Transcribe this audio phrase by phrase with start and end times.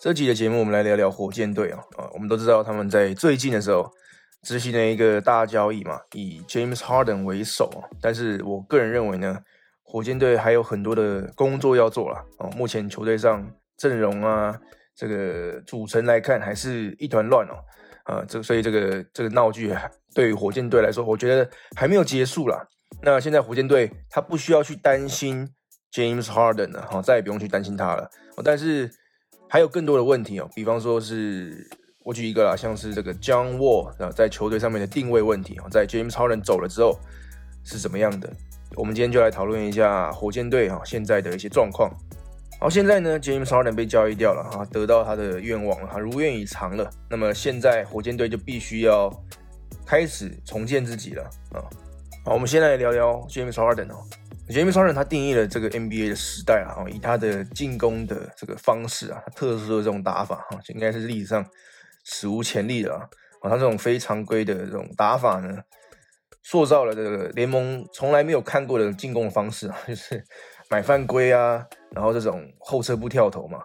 [0.00, 2.08] 这集的节目，我们来聊聊火箭队啊啊！
[2.14, 3.86] 我们都知道他们在最近的时候
[4.42, 7.84] 执行了一个大交易嘛，以 James Harden 为首啊。
[8.00, 9.36] 但是我个人认为呢，
[9.82, 12.48] 火箭队还有很多的工作要做了哦。
[12.56, 13.46] 目前球队上
[13.76, 14.58] 阵容啊，
[14.96, 17.60] 这个组成来看，还是一团乱哦
[18.04, 18.24] 啊。
[18.26, 19.76] 这所以这个这个闹剧
[20.14, 21.46] 对于火箭队来说，我觉得
[21.76, 22.66] 还没有结束啦。
[23.02, 25.46] 那现在火箭队他不需要去担心
[25.92, 28.08] James Harden 了，哈，再也不用去担心他了。
[28.42, 28.90] 但是
[29.50, 31.68] 还有更多的问题哦，比方说是
[32.04, 36.96] 我举一个啦，像是这个 John Wall 啊，在球队上面的定位问题哦，在 James Harden 走了之后
[37.64, 38.32] 是怎么样的？
[38.76, 41.90] 我们今天就来讨论一下火箭队哈现在的一些状况。
[42.60, 46.88] 好，现在呢，James Harden 被交易掉了哈，得到他的愿望了，他如愿以偿了。
[47.08, 49.10] 那么现在火箭队就必须要
[49.84, 51.58] 开始重建自己了啊。
[52.24, 54.04] 好，我们先来聊聊 James Harden 哦。
[54.50, 61.46] James Harden 他定义了这个 NBA 的时代啊，以他的进攻的这个方式啊，他特殊的这种打法哈，应该是历史上
[62.04, 63.08] 史无前例的啊。
[63.40, 65.56] 啊他这种非常规的这种打法呢，
[66.42, 70.22] 塑造了这个联盟从来没有看过的进攻方式啊， 就是
[70.68, 73.62] 买犯规啊，然后这种后撤步跳投嘛。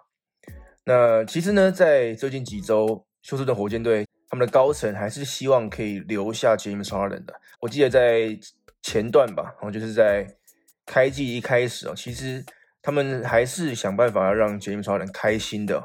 [0.84, 7.34] 那其实呢，在最近几周，休斯顿火箭队他们的高层还是希望可以留下 James Harden 的。
[7.60, 8.38] 我记得在
[8.82, 10.24] 前段吧，然后就是在
[10.86, 12.44] 开季一开始哦，其实
[12.80, 15.82] 他们还是想办法要让 James Harden 开心的，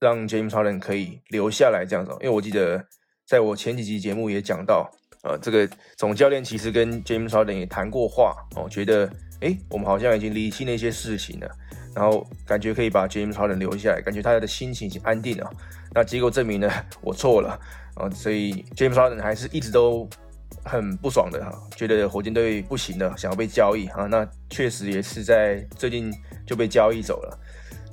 [0.00, 2.10] 让 James Harden 可以留下来这样子。
[2.20, 2.84] 因为我记得
[3.24, 4.90] 在我前几集节目也讲到，
[5.22, 9.08] 呃，这个总教练其实跟 James Harden 也谈过话哦，觉得
[9.40, 11.48] 哎，我们好像已经理清那些事情了，
[11.94, 15.48] 然后感觉可以把 James Harden 留下来，感觉他的心情已经安定了。
[15.94, 16.68] 那结果证明呢，
[17.00, 17.56] 我错了
[17.94, 20.08] 啊，所以 James Harden 还是一直都。
[20.64, 24.06] 很不爽的哈，觉得火箭队不行了，想要被交易啊。
[24.06, 26.12] 那确实也是在最近
[26.46, 27.38] 就被交易走了，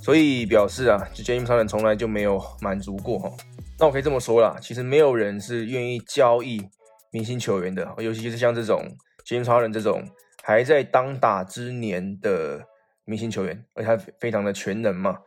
[0.02, 3.32] 所以表示啊，就 James Harden 从来就没有满足过哈。
[3.80, 6.62] 那我可以这么说啦，其实没有人是愿意交易
[7.12, 8.84] 明星球员的，尤其是像这种
[9.26, 10.04] James Harden 这种
[10.44, 12.66] 还在当打之年的
[13.06, 15.17] 明星球员，而且他非常的全能嘛。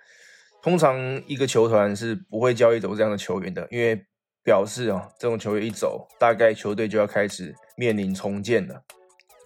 [0.62, 4.04] 通常一个球团是不会交易走这样的球员的，因为。
[4.50, 8.74] 表示啊，这种球员一走，大概球队就要开始面临重建了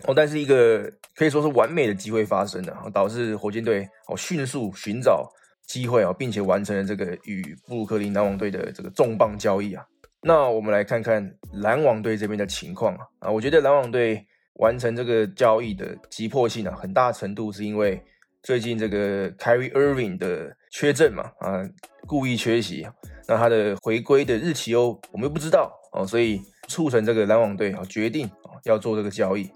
[0.07, 0.15] 哦。
[0.17, 5.31] 但是一个可以说是完美的机会发生了，导致火箭队哦迅速寻找
[5.67, 9.85] 机会啊，并且完成了这个与布鲁克林篮网队的这个重磅交易啊。
[10.23, 18.03] 那我们来看看篮网队这边的情况啊啊，我觉得篮网队完成这个交易的急迫性啊，很大程度是因为
[18.43, 21.63] 最近这个 Kyrie Irving 的缺阵嘛啊，
[22.07, 22.89] 故意缺席。
[23.27, 29.51] 那他的回归的日期哦，我们又不知道哦，所以促成这个篮网队啊决定啊要做这个交易。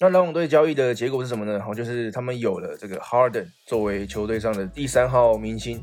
[0.00, 1.60] 那篮网队交易的结果是什么呢？
[1.60, 5.82] 好，就是他们有了这个 Harden 作为球队上的第三号明星。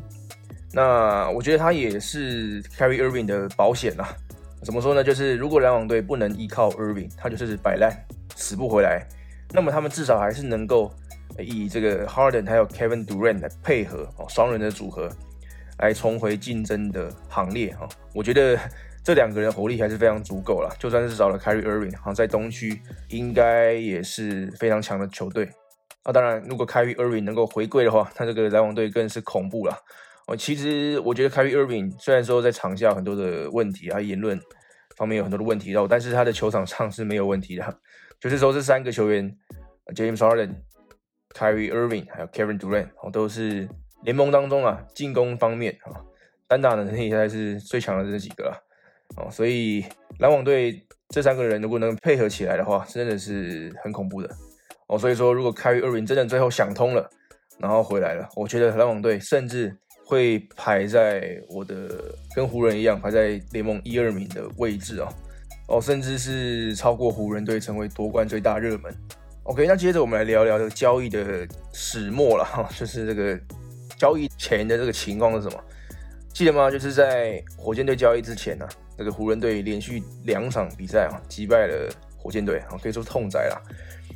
[0.74, 4.14] 那我觉得他也是 Carry Irving 的保险啦。
[4.64, 5.04] 怎么说呢？
[5.04, 7.92] 就是如果篮网队不能依靠 Irving，他就是摆烂
[8.36, 9.08] 死不回来，
[9.54, 10.92] 那么他们至少还是能够
[11.40, 15.10] 以这个 Harden 还有 Kevin Durant 来配合哦双人的组合。
[15.82, 18.58] 来重回竞争的行列哈，我觉得
[19.04, 20.72] 这两个人活力还是非常足够了。
[20.80, 25.50] 就算是找了 Kyrie Irving，好在东区应该也是非常强的球队。
[26.06, 29.76] 那当然，如果 Kyrie Irving 能够回归的话，他这个篮网队更是恐怖了。
[30.28, 34.40] 哦，其实我觉得 Kyrie Irving 虽然说在场下很多的问题啊，言论
[34.96, 37.80] 方面有很多的问题，然后但是他的球场上是没有问题的。
[38.20, 39.36] 就是说这三个球员
[39.96, 40.54] ，James Harden、
[41.34, 43.68] Kyrie Irving 还有 Kevin Durant，哦都是。
[44.04, 46.02] 联盟当中啊，进攻方面啊，
[46.48, 48.64] 单打能力现在是最强的这几个了，
[49.18, 49.86] 哦，所以
[50.20, 54.30] 篮网队这三个人如果能配合起来的话，真的是很恐怖的，
[54.88, 57.10] 哦，所以说如果凯瑞·厄文真的最后想通了，
[57.60, 65.14] 然后回来了，我觉得篮网队甚至会排在我的跟湖人一样排在联盟一二名的位置啊，
[65.68, 68.92] 哦，甚至是超过湖人队成为夺冠最大热门。
[69.44, 73.40] OK，那接着我们来聊聊这个交易的始末了哈，就是这个。
[74.02, 75.64] 交易前的这个情况是什么？
[76.34, 76.72] 记得吗？
[76.72, 78.68] 就是在火箭队交易之前呢，
[78.98, 81.88] 这个湖人队连续两场比赛啊击败了
[82.18, 83.62] 火箭队啊，可以说痛宰了。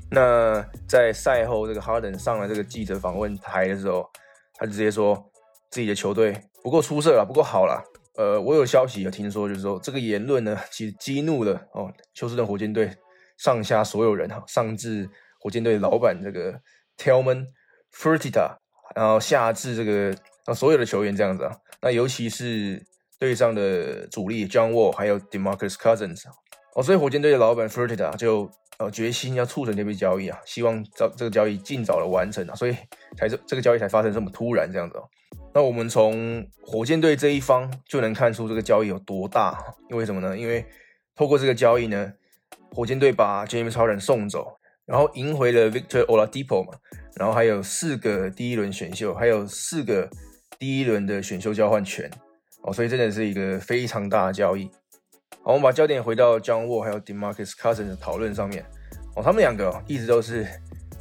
[0.10, 4.10] 那在赛后，这个哈登上了这个记者访问台的时候，
[4.56, 5.24] 他就直接说
[5.70, 7.84] 自己的球队不够出色了，不够好了。
[8.16, 12.90] 呃，我有消息有听说，就是说这个言论呢，其实激怒了哦休斯顿火箭队
[13.38, 15.08] 上下所有人哈，上至
[15.40, 16.60] 火箭队老板这个
[16.98, 17.46] Tillman
[17.94, 18.58] Fertitta。
[18.96, 20.16] 然后下至这个
[20.46, 22.82] 啊所有的球员这样子啊，那尤其是
[23.20, 26.24] 队上的主力 John Wall 还有 Demarcus Cousins
[26.76, 32.76] 哦，所以火箭队的老板 Fertitta 就呃决心要促成这笔交易啊，希望早这个交易尽早的完成啊，所以
[33.18, 35.04] 才这这个交易才发生这么突然这样子哦。
[35.54, 39.58] 那我们从火箭队这一方就能看出这个交易有多大。
[39.90, 40.38] 因为什么呢？
[40.38, 40.66] 因为
[41.16, 42.12] 透过这个交易呢，
[42.74, 44.55] 火箭队把 James Harden 送走，
[44.86, 46.78] 然后赢回了 Victor Oladipo 嘛，
[47.16, 50.10] 然后还有四个第一轮选秀，还有四个
[50.60, 52.10] 第一轮的选秀交换权
[52.64, 54.70] 哦，所以真的是一个非常大的交易。
[55.44, 58.66] 好，我们把焦点回到 John Wall 还有 Demarcus Cousins 的讨论上面
[59.16, 60.48] 哦，他们两个哦一直都是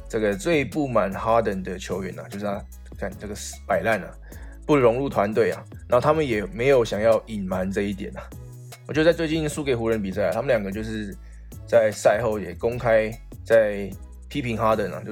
[0.09, 2.63] 这个最不满 Harden 的球员呐，就是他
[2.97, 3.33] 看这个
[3.67, 4.11] 摆烂啊。
[4.67, 8.23] 不融入团队啊，然后他们也没有想要隐瞒这一点啊。
[8.87, 11.15] 我觉得在最近输给湖人比赛，他们两个就是
[11.67, 13.11] 在赛后也公开
[13.45, 13.89] 在
[14.27, 15.11] 批评哈登啊，就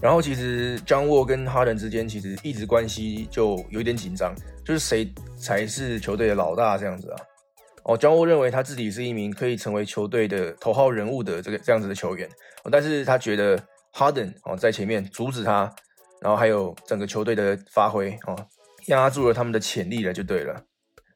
[0.00, 7.18] 然后其实张沃跟哈登之间其实一直关系就有点紧张，就是谁才是球队的老大这样子啊。
[7.84, 12.28] 哦，张沃认为他自己是一名可以成为球队的头号人物的这个这样子的球员，
[12.70, 13.62] 但是他觉得
[13.92, 15.70] 哈登哦在前面阻止他，
[16.22, 18.36] 然后还有整个球队的发挥哦。
[18.86, 20.58] 压住了他们的潜力了，就对了。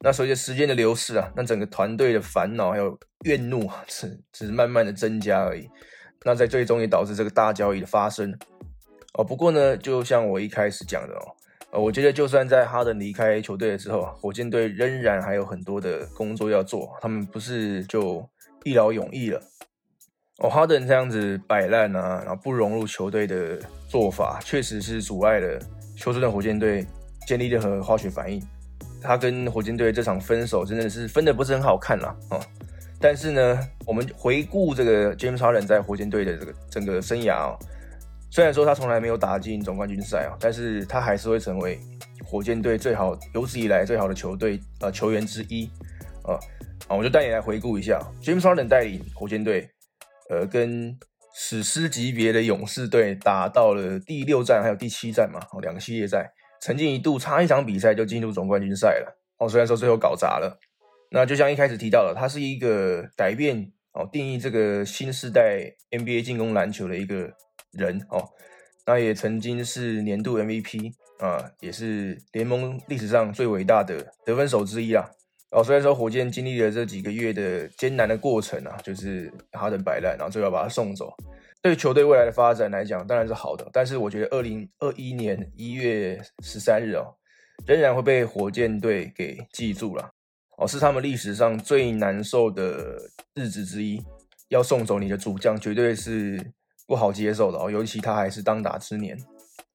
[0.01, 5.67] 那随着时间的流逝啊，那整个团队的烦恼还有怨怒啊，只只是慢慢的增加而已。
[6.25, 8.37] 那在最终也导致这个大交易的发生
[9.12, 9.23] 哦。
[9.25, 11.23] 不过呢，就像我一开始讲的哦，
[11.73, 18.29] 呃，我觉得就算在哈登离开球队的时候，火箭队仍然还有很多的工作要做，他们不是就
[18.65, 19.41] 一劳永逸了。
[20.38, 25.59] 哦，哈登这样子摆烂啊，然后不融入球队的做法，确实是阻碍了
[25.97, 26.85] 休斯顿火箭队。
[27.26, 28.38] 建立任何化学反应，
[29.00, 32.15] 他跟火箭队这场分手真的是分的不是很好看啦。
[32.29, 32.38] 哦。
[33.00, 37.58] 但是呢，我们回顾这个 James Harden 在火箭队的这个整个生涯哦，
[38.31, 41.79] 虽然说他从来没有打进总冠军赛啊，但是他还是会成为
[42.25, 45.69] 火箭队最好有史以来最好的球队呃球员之一
[46.23, 46.38] 啊。
[46.88, 49.69] 啊，我就带你来回顾一下 James Harden 带领火箭队，
[50.31, 50.97] 呃，跟
[51.35, 56.32] 史诗级别的勇士队打到了第六战还有第七战嘛，哦，两个系列赛。
[56.61, 60.58] 曾经一度差一场比赛就进入总冠军赛了哦，虽然说最后搞砸了。
[61.14, 67.32] 那就像一开始提到的，他是一个改变哦定义这个新时代 NBA 进攻篮球的一个
[67.70, 68.28] 人哦。
[68.84, 75.08] 那也曾经是年度 MVP 啊，也是联盟历史上最伟大的得分手之一啊。
[75.52, 81.14] 哦，虽然说火箭经历了这几个月的艰难的过程啊，就是哈登摆烂，然后最后把他送走。
[81.62, 83.64] 对球队未来的发展来讲，当然是好的。
[83.72, 87.14] 但是我觉得，二零二一年一月十三日哦，
[87.64, 90.11] 仍然会被火箭队给记住了
[90.59, 93.01] 哦，是他们历史上最难受的
[93.35, 94.03] 日子之一。
[94.49, 96.39] 要送走你的主将，绝对是
[96.87, 99.19] 不好接受的哦，尤其他还是当打之年。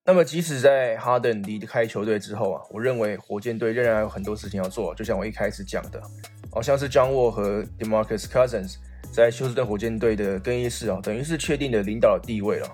[0.06, 4.94] 那么，即使在哈登离开球队之后啊，我认为火箭队仍然有很多事情要做。
[4.96, 6.02] 就像我一开始讲的，
[6.52, 8.76] 哦，像是张沃和 Demarcus Cousins。
[9.12, 12.68] 在休斯顿火箭队的更衣室啊，等于是确定的领导的地位了。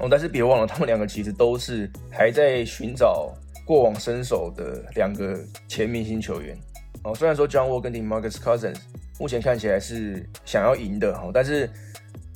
[0.00, 3.32] 哦，但是别忘了，他们两个其实都是还在寻找
[3.66, 5.38] 过往身手的两个
[5.68, 6.58] 前明星球员。
[7.02, 8.78] 哦，虽然说 John Wall 跟 Demarcus Cousins
[9.18, 11.68] 目前看起来是想要赢的哦，但是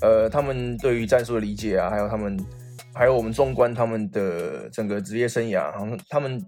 [0.01, 2.39] 呃，他们对于战术的理解啊，还有他们，
[2.95, 6.45] 还有我们纵观他们的整个职业生涯，他们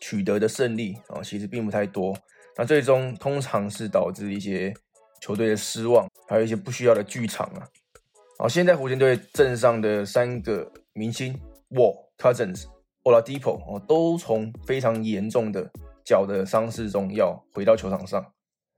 [0.00, 2.16] 取得的胜利啊，其实并不太多。
[2.56, 4.74] 那最终通常是导致一些。
[5.22, 7.60] 球队的失望，还有一些不需要的剧场啊。
[8.38, 11.38] 好，现在火箭队阵上的三个明星
[11.72, 12.64] ，Wall、Cousins、
[13.04, 15.70] Oladipo 哦，都从非常严重的
[16.10, 18.20] 脚的伤势中要回到球场上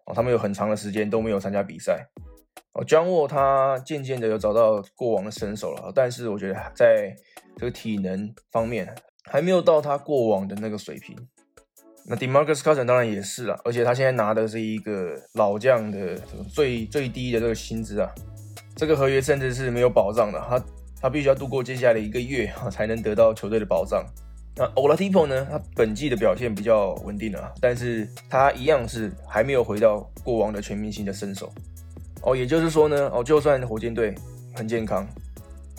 [0.04, 0.12] 哦。
[0.14, 2.06] 他们有很长的时间都没有参加比赛
[2.74, 2.84] 哦。
[2.84, 7.16] John Wall 他渐渐的有找到过往的身手了，但是我觉得在
[7.56, 11.16] 这个体能方面还没有到他过往的那个水平。
[12.04, 16.18] 那 Demarcus c o u s i n 当然也是了，而且他现在拿的是一个老将的
[16.52, 18.10] 最最低的这个薪资啊，
[18.76, 20.64] 这个合约甚至是没有保障的，他
[21.00, 24.04] 他必须要度过接下来的一个月啊， 才能得到球队的保障。
[24.54, 31.52] 那 Oladipo 呢，他本季的表现比较稳定了，但是他一样是还没有回到过往的全明星的身手。
[32.22, 34.14] 哦，也就是说呢，哦，就算火箭队
[34.54, 35.06] 很健康。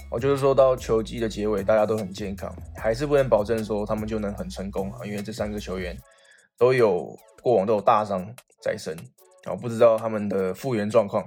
[0.10, 5.98] 哦就是说到球季的结尾，大家都很健康，还是不能保证说他们就能很成功啊，因为这三个球员
[6.58, 8.24] 都有过往都有大伤
[8.62, 8.96] 在身
[9.46, 11.24] 啊，不知道他们的复原状况。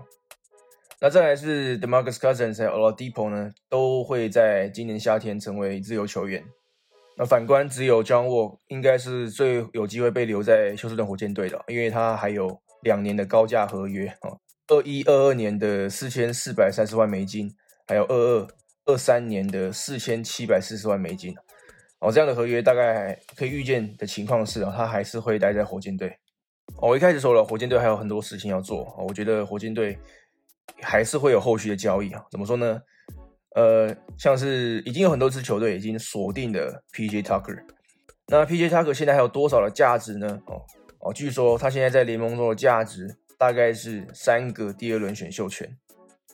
[1.01, 6.45] 那再来是 Demarcus Cousins 和 Oladipo 呢，都会在今年夏天成为自由球员。
[7.17, 14.31] 那反观只有 John Wall 应该是最有机会被留在休斯顿火箭队的，因为他还有两年的高价合约啊，
[14.69, 17.55] 二一二二年的四千四百三十万美金，
[17.87, 18.49] 还有二二。
[18.89, 21.35] 二三年的四千七百四十万美金，
[21.99, 26.09] 哦，这样的合约大概可以预见的情况是啊，他还是会待在火箭队。
[26.77, 29.99] 哦，我一开始说了，火箭队还有很多事情要做啊我觉得火箭队
[30.83, 32.25] 还是会有后续的交易啊。
[32.31, 32.81] 怎么说呢？
[33.57, 37.23] 呃，像是已经有很多支球队已经锁定了 P.J.
[37.23, 37.59] Tucker，
[38.29, 38.69] 那 P.J.
[38.69, 40.39] Tucker 现在还有多少的价值呢？
[40.47, 40.61] 哦
[41.01, 45.67] 哦，据说他现在在联盟中的价值大概是三个第二轮选秀权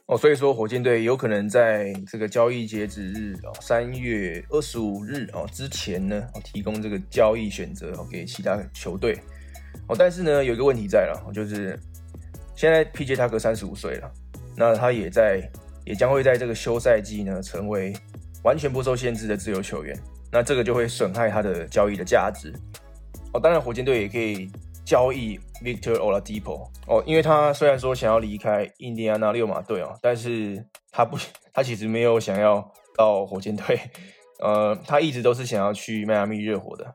[0.06, 9.16] 哦，所以说火箭队有可能在这个交易截止日哦三月二十五日哦之前呢，哦提供这个交易选择哦给其他球队
[9.86, 11.78] 哦，但是呢有一个问题在了，就是
[12.56, 13.14] 现在 P.J.
[13.14, 14.10] Tucker 三十五岁了，
[14.56, 15.40] 那他也在
[15.84, 17.92] 也将会在这个休赛季呢成为
[18.44, 19.98] 完全不受限制的自由球员。
[20.30, 22.52] 那这个就会损害他的交易的价值
[23.34, 23.40] 哦。
[23.40, 24.50] 当然，火箭队也可以
[24.82, 31.18] 交易 Victor Oladipo 哦，因为他虽然说想要离开印第安纳六马队哦，但是他不，
[31.52, 33.78] 他其实没有想要到火箭队，
[34.40, 36.92] 呃，他一直都是想要去迈阿密热火的。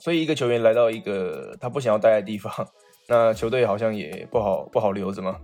[0.00, 2.52] 所以一个球员来到一个他不想要待的地方，
[3.06, 5.38] 那球队好像也不好不好留着嘛，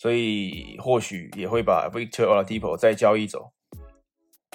[0.00, 3.50] 所以或许也会把 Victor Oladipo 再交易走。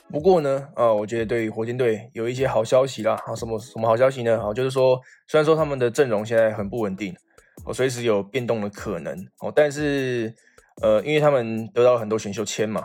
[0.10, 3.14] 不过呢，啊，我觉得对于火箭队有一些好消息啦。
[3.28, 4.42] 啊，什么什么好消息呢？
[4.42, 7.16] 好，就是说，虽然说他们的阵容现在很不稳定，
[7.64, 10.34] 哦，随时有变动的可能，哦，但是，
[10.82, 12.84] 呃，因为他们得到很多选秀签嘛，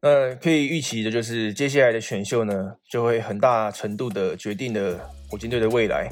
[0.00, 6.08] 那可以预期的就是接下来的选秀呢，就会很大程度的决定了火箭队的未来。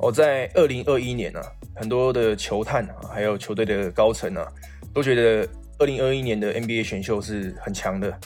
[0.00, 1.40] 哦，在二零二一年呢，
[1.76, 4.46] 很多的球探啊，还有球队的高层啊，
[4.92, 8.18] 都觉得二零二一年的 NBA 选秀是很强的。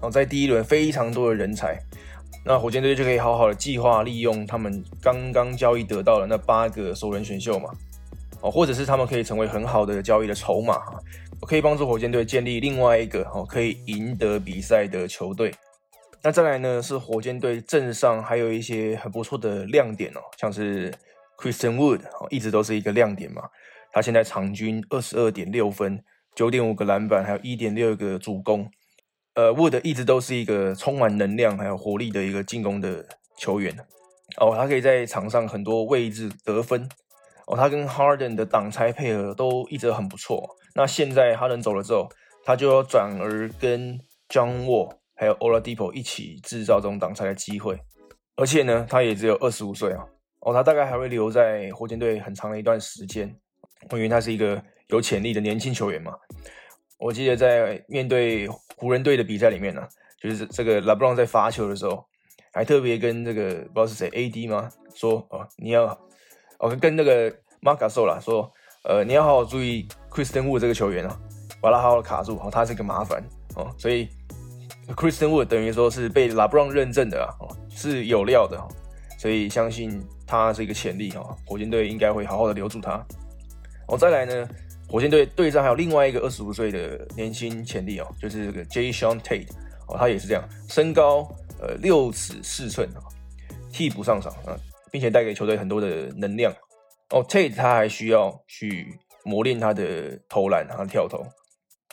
[0.00, 1.78] 哦，在第一轮非常多的人才，
[2.44, 7.70] 那火箭队就可以好好的计划利用他们刚刚交易得到的那八个首轮选秀嘛，
[8.40, 10.80] 哦，或者是他们可以成为很好的交易的筹码，
[11.46, 15.52] 可以帮助火箭队建立另外一个哦可以赢得比赛的球队。
[16.22, 20.90] 那再来呢，是火箭队阵上还有一些很不错的亮点哦，像是
[21.36, 23.42] Christian Wood 哦，一直都是一个亮点嘛，
[23.92, 26.02] 他现在场均二十二点六分，
[26.34, 28.70] 九点五个篮板，还有一点六个助攻。
[29.34, 33.06] 呃，Wood 一直都是一个充满能量还有活力的一个进攻的
[33.38, 33.74] 球员
[34.36, 36.88] 哦，他可以在场上很多位置得分
[37.46, 40.56] 哦，他跟 Harden 的挡拆配合都一直很不错。
[40.74, 42.08] 那现在 Harden 走了之后，
[42.44, 47.78] 他就要转而跟 Jaw 还有 Oladipo 一起制造这种挡拆的机会，
[48.36, 50.04] 而且呢，他也只有二十五岁啊，
[50.40, 53.36] 哦，他大概还会留在火箭队很长的一段时间，
[53.92, 56.14] 因为他是一个有潜力的年轻球员嘛。
[56.98, 58.46] 我记得在面对
[58.76, 59.80] 湖人队的比赛里面呢，
[60.20, 62.04] 就是这个拉布朗在发球的时候，
[62.52, 65.98] 还特别跟这个不知道是谁 AD 吗说哦，你要
[66.58, 68.52] 哦跟那个马卡索啦说，
[68.84, 71.18] 呃你要好好注意 Christian Wood 这个球员啊，
[71.62, 73.24] 把他好好卡住哦，他是个麻烦
[73.56, 74.08] 哦，所以
[74.88, 77.32] Christian Wood 等于说是被拉布朗认证的啊，
[77.70, 78.62] 是有料的，
[79.18, 83.02] 所以相信他是一个潜力哈，火箭队应该会好好的留住他。
[83.90, 84.48] 哦，再来呢。
[84.88, 89.46] 火箭队队上还有另外一个二十五岁的年轻潜力哦，就是这个 Jay Sean Tate
[89.86, 91.28] 哦，他也是这样，身高
[91.60, 92.98] 呃六尺四寸啊，
[93.72, 94.58] 替补上场啊，
[94.90, 96.52] 并且带给球队很多的能量
[97.10, 97.24] 哦。
[97.28, 101.24] Tate 他还需要去磨练他的投篮和跳投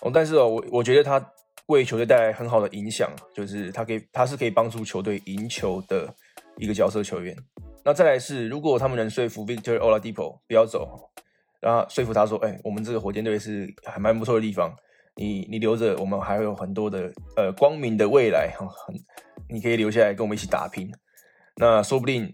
[0.01, 1.23] 哦，但是哦，我我觉得他
[1.67, 6.11] 为球队带来很好的影响，就是他可以他是可以帮助球队赢球的
[6.57, 7.37] 一个角色球员。
[7.85, 11.11] 那再来是，如果他们能说服 Victor Oladipo 不要走。
[11.59, 14.71] 然后说服他说：“哎，我们这个火箭队是还蛮不错的地方，
[15.15, 18.95] 你你留着，我们还会有很多的呃光明的未来哈，很
[19.49, 20.91] 你可以留下来跟我们一起打拼。
[21.55, 22.31] 那说不定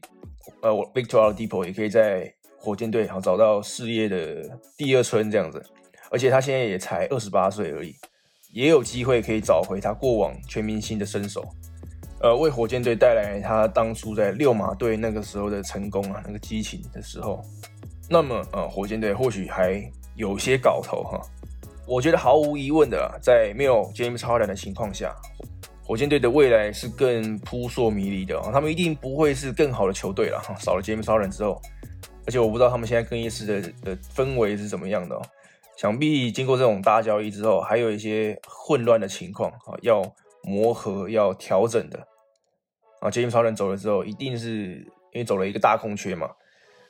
[0.61, 5.63] 呃，我 Victor Oladipo 也可以在火箭队好找到事业的第二春这样子，
[6.11, 7.95] 而且他现在也才二十八岁而已，
[8.51, 11.41] 也有机会可以找回他过往全明星的身手，
[12.19, 17.41] 呃，为火箭队带来他当初在六马队那个时候的成功啊，那个激情的时候。”
[18.13, 21.19] 那么，呃，火箭队或许还有些搞头哈。
[21.87, 25.15] 我觉得毫无疑问的，在没有 James Harden 的情况下，
[25.83, 28.51] 火箭队的未来是更扑朔迷离的啊。
[28.53, 30.39] 他们一定不会是更好的球队了。
[30.59, 31.59] 少了 James Harden 之后，
[32.27, 35.21] 而且我不知道他们现在更衣室的的氛围是怎么样的哦。
[35.75, 40.03] 想必经过这种大交易之后，还有一些混乱的情况啊，要
[40.43, 41.97] 磨合、要调整的
[42.99, 43.09] 啊。
[43.09, 44.75] James Harden 走了之后，一定是
[45.13, 46.29] 因为走了一个大空缺嘛。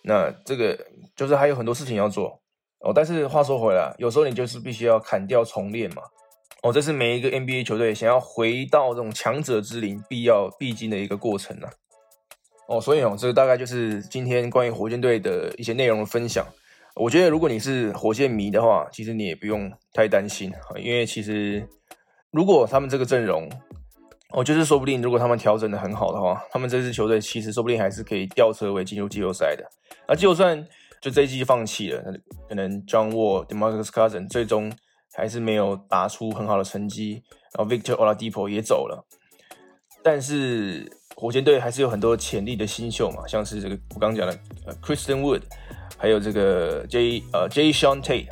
[0.04, 0.78] 那这个
[1.16, 2.40] 就是还有很多事情要做
[2.80, 6.04] 哦，但是话说回来，有时候你就是必须要砍掉重练嘛。
[6.62, 11.70] 哦，这是每一个 NBA 球队想要回到这种强者之林必要必经的一个过程啊。
[12.68, 16.46] 哦，所以哦，这个大概就是今天关于火箭队的一些内容的分享。
[16.96, 21.68] 我觉得如果你是火箭迷的话，其实你也不用太担心因为其实
[22.32, 23.50] 如果他们这个阵容，
[24.34, 29.64] 哦，就是说不定如果他们调整的很好的话，他们这支球队其实说不定还是可以吊车尾进入季后赛的。
[30.08, 30.68] 那就算
[31.00, 32.04] 就这一季放弃了，
[32.50, 34.74] 可能 John Wall、Demarcus Cousins 最终
[35.14, 37.22] 还是没有打出很好的成绩，
[37.56, 39.06] 然后 Victor Oladipo 也走了，
[40.02, 45.44] 但是火箭队还是有很多潜力的新秀嘛，像是这个我刚刚讲的呃 Kristen Wood，
[45.96, 48.30] 还有这个 J 呃 J Sean Tate，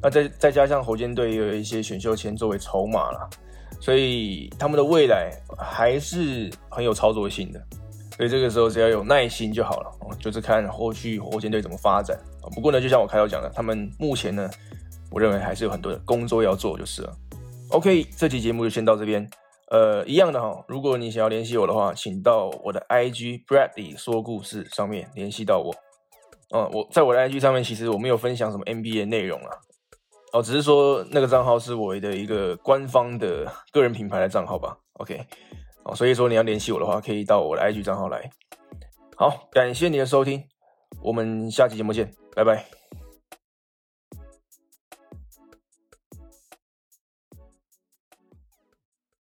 [0.00, 3.28] 那再再加上火箭队也有一些选秀签作为筹码了，
[3.84, 7.62] 所以他们的未来还是很有操作性的。
[8.16, 12.18] 所以这个时候只要有耐心就好了，就是看后续火箭队怎么发展。
[12.54, 14.50] 不过呢，就像我开头讲的，他们目前呢，
[15.10, 17.14] 我认为还是有很多的工作要做，就是了。
[17.68, 19.28] OK，这期节目就先到这边。
[19.70, 25.74] 呃，一样的哈，如果你想要联系我的话，请到我的 IG Bradley 说故事上面联系到我。
[26.54, 29.50] 嗯，我在我的 IG 上面其实我没有分享什么 NBA 内容啊，
[30.34, 34.76] 哦，只是说那个账号是我的一个官方的个人品牌的账号吧。
[34.94, 35.24] OK。
[35.84, 38.28] 哦，所以说你要联系我的话，可以到我的 IG 账号来。
[39.16, 40.42] 好，感谢你的收听，
[41.02, 42.83] 我们下期节目见，拜拜。